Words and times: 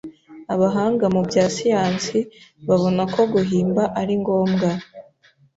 Abahanga 0.53 1.05
mu 1.15 1.21
bya 1.29 1.45
siyansi 1.55 2.19
babona 2.67 3.03
ko 3.13 3.21
guhimba 3.33 3.83
ari 4.01 4.13
ngombwa. 4.21 4.69